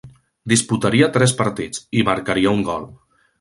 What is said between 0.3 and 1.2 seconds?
Disputaria